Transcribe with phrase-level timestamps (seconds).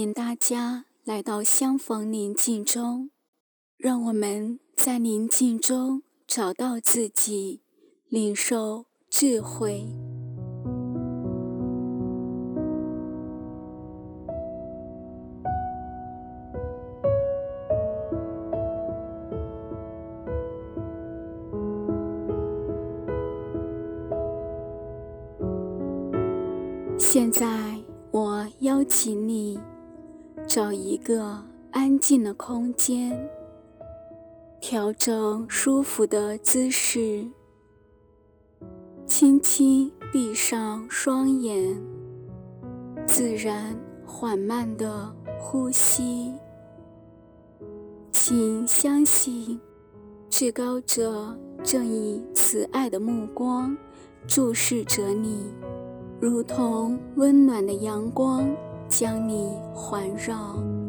[0.00, 3.10] 朋友，欢迎大家来到相逢宁静中，
[3.76, 7.60] 让我们在宁静中找到自己，
[8.08, 9.86] 领受智慧。
[26.96, 27.76] 现在，
[28.12, 29.60] 我邀请你
[30.52, 33.30] 找一个安静的空间，
[34.60, 37.24] 调整舒服的姿势，
[39.06, 41.80] 轻轻闭上双眼，
[43.06, 46.34] 自然缓慢的呼吸。
[48.10, 49.60] 请相信，
[50.28, 53.76] 至高者正以慈爱的目光
[54.26, 55.46] 注视着你。
[56.20, 58.52] 如同温暖的阳光，
[58.90, 60.79] 将你环绕。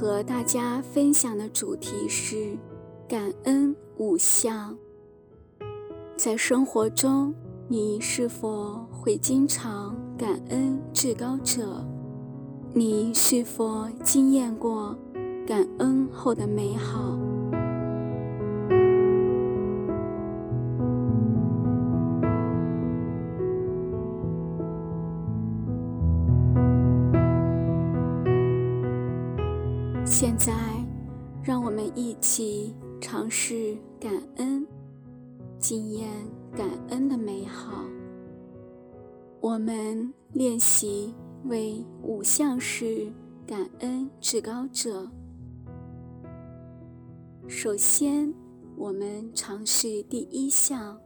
[0.00, 2.56] 和大家分享的主题是
[3.08, 4.78] 感恩五项。
[6.16, 7.34] 在生活中，
[7.66, 11.84] 你是否会经常感恩至高者？
[12.72, 14.96] 你是否经验过
[15.44, 17.18] 感恩后的美好？
[33.28, 34.66] 尝试感恩，
[35.58, 36.08] 经验
[36.56, 37.84] 感恩的美好。
[39.38, 43.12] 我们练习为五项事
[43.46, 45.06] 感恩至高者。
[47.46, 48.32] 首先，
[48.78, 50.98] 我们尝试第一项，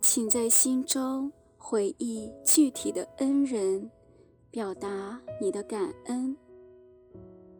[0.00, 3.88] 请在心中回忆具体的恩人，
[4.50, 6.36] 表达你的感恩。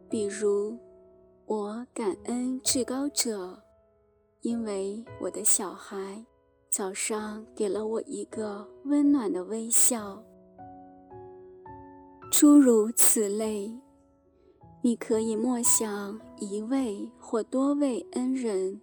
[0.09, 0.77] 比如，
[1.53, 3.61] 我感恩至高者，
[4.39, 6.25] 因为我的小孩
[6.69, 10.23] 早上给了我一个温暖的微笑。
[12.31, 13.69] 诸如此类，
[14.81, 18.79] 你可以默想一位或多位恩人，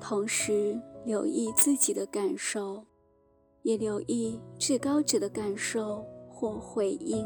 [0.00, 2.84] 同时留意自己的感受，
[3.62, 7.24] 也留意至高者的感受或回应。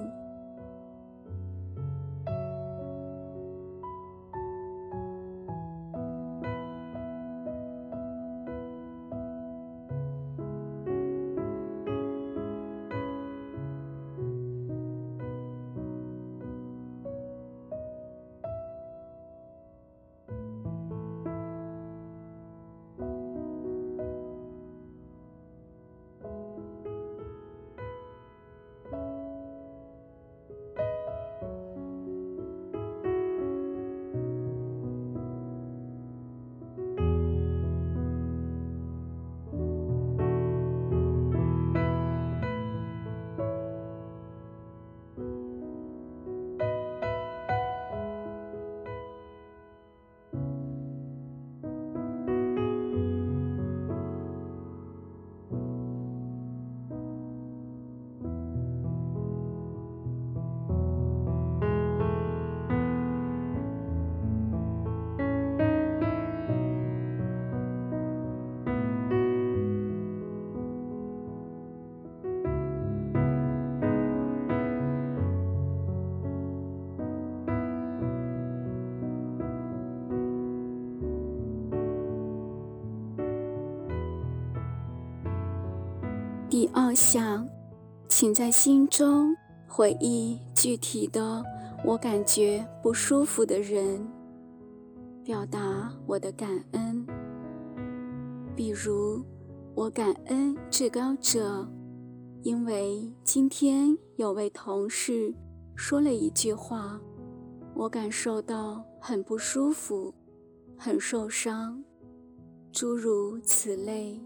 [86.91, 87.49] 我想，
[88.09, 89.33] 请在心中
[89.69, 91.41] 回忆具体的
[91.85, 94.05] 我感觉不舒服的人，
[95.23, 97.07] 表达我的感恩。
[98.57, 99.25] 比如，
[99.77, 101.65] 我感恩至高者，
[102.43, 105.33] 因为今天有位同事
[105.77, 107.01] 说了一句话，
[107.73, 110.13] 我感受到很不舒服，
[110.77, 111.85] 很受伤，
[112.73, 114.21] 诸如此类。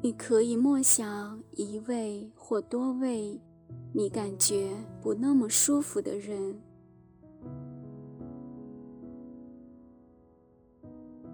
[0.00, 3.40] 你可以默想一位或多位
[3.92, 4.70] 你感觉
[5.02, 6.60] 不那么舒服的人。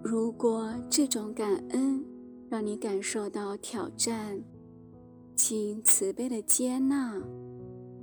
[0.01, 2.03] 如果这种感恩
[2.49, 4.43] 让你感受到挑战，
[5.35, 7.21] 请慈悲的接纳，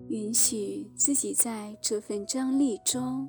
[0.09, 3.29] 允许自己在这份张力中，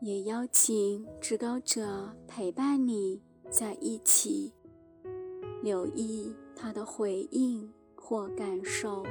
[0.00, 4.52] 也邀请至高者陪伴你在一起。
[5.66, 9.02] 留意他的回应或感受。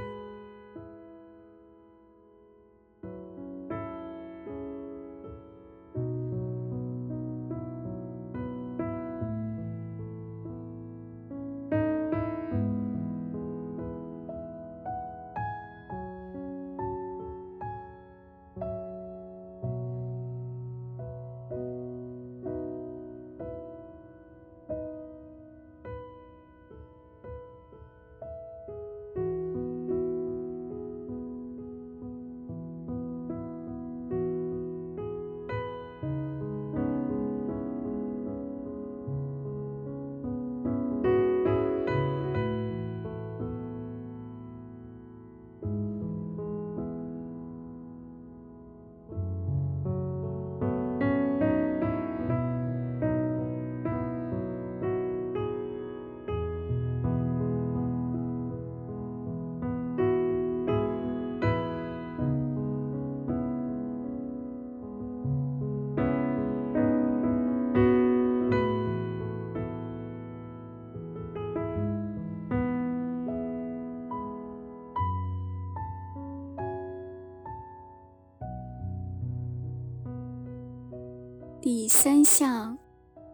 [81.66, 82.78] 第三项，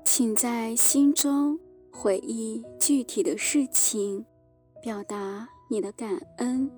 [0.06, 1.60] 请在心中
[1.92, 4.26] 回忆具体的事情，
[4.82, 6.72] 表达你的感恩。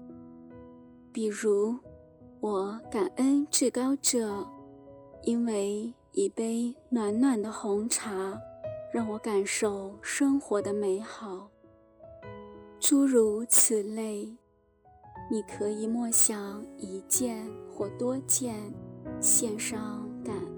[1.11, 1.77] 比如，
[2.39, 4.43] 我感恩至高者，
[5.21, 8.35] 因为一杯暖暖的红茶，
[8.91, 11.51] 让我感受生活的美好。
[12.79, 14.35] 诸如此类，
[15.29, 18.55] 你可以默想一件或多件，
[19.21, 20.52] 献上感恩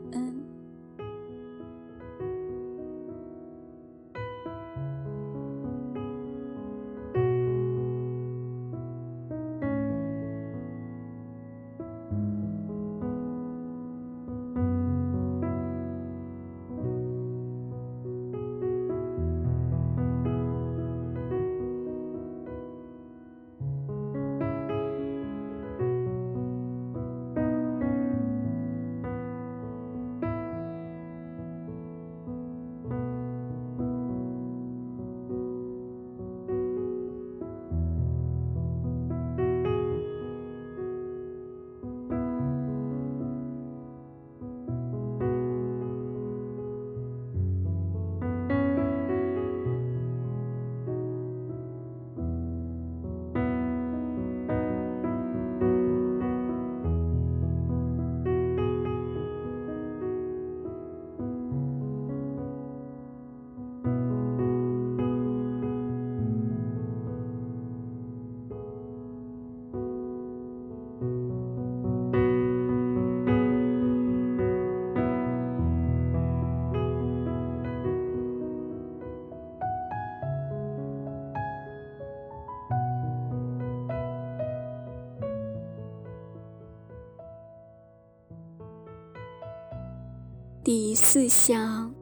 [90.66, 91.94] 第四项，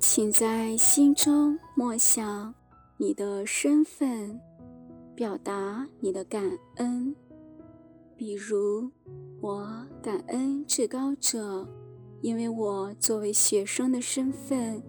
[0.00, 2.52] 请在心中默想
[2.96, 4.40] 你的身份，
[5.14, 6.42] 表达你的感
[6.78, 7.14] 恩。
[8.16, 8.90] 比如，
[9.40, 11.68] 我感恩至高者，
[12.20, 14.82] 因为我作为学生的身份，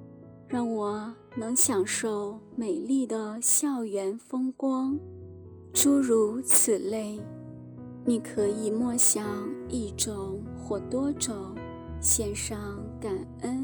[0.47, 4.97] 让我能享受美丽的校园风光。
[5.71, 7.21] 诸如此类，
[8.03, 9.23] 你可以默想
[9.69, 11.53] 一种或多种。
[12.01, 12.57] 献上
[12.99, 13.60] 感恩。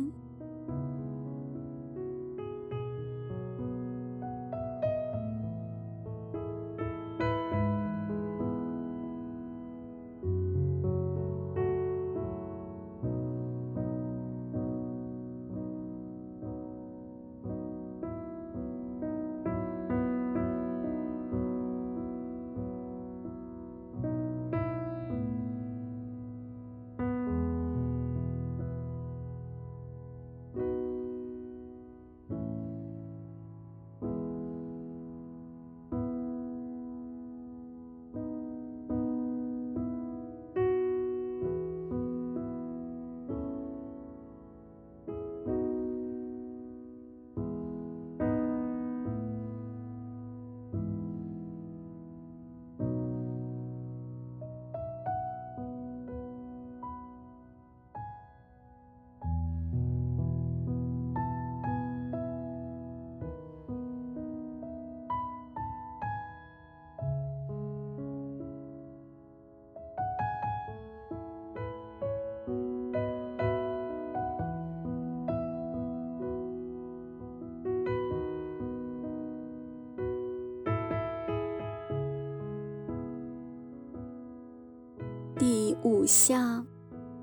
[85.84, 86.65] 五项，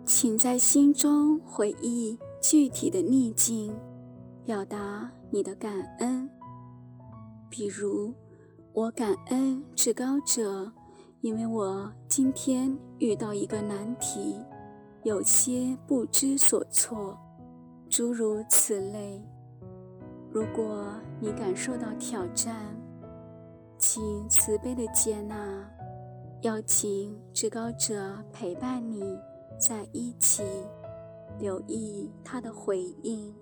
[0.06, 3.76] 请在心中回忆具体的逆境，
[4.44, 6.30] 表达你的感恩。
[7.50, 8.14] 比如，
[8.72, 10.72] 我感恩至高者，
[11.20, 14.36] 因为我今天遇到一个难题，
[15.02, 17.18] 有些不知所措，
[17.90, 19.20] 诸如此类。
[20.30, 22.56] 如果你感受到挑战，
[23.78, 25.34] 请慈悲地接纳，
[26.44, 29.18] 邀请至高者陪伴你
[29.58, 30.42] 在一起，
[31.38, 33.34] 留意他的回应。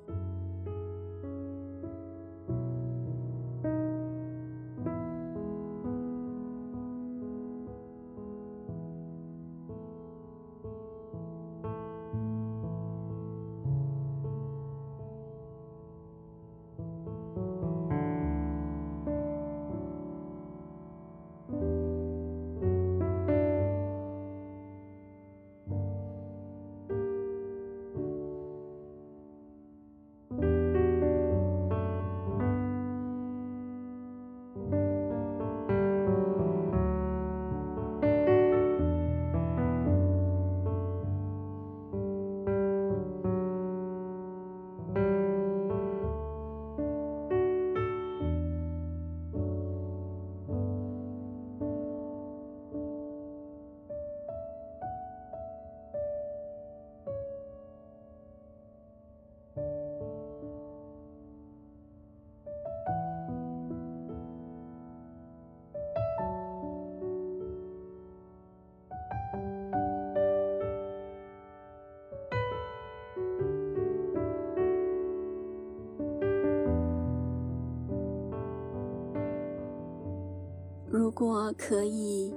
[81.14, 82.32] 如果可以，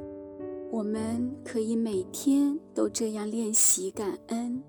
[0.69, 4.61] 我们可以每天都这样练习感恩，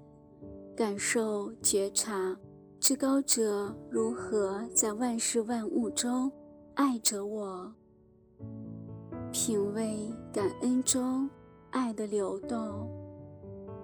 [0.77, 2.35] 感受觉察
[2.79, 6.31] 至高者如何在万事万物中
[6.75, 7.75] 爱着我，
[9.33, 11.29] 品味感恩中
[11.71, 12.89] 爱的流动，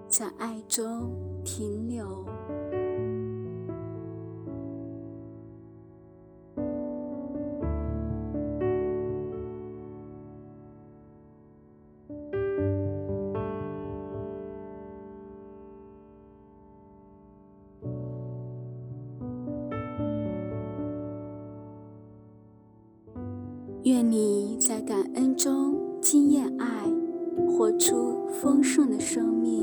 [0.07, 1.11] 在爱中
[1.43, 2.25] 停留。
[27.63, 29.62] 活出丰盛的生命。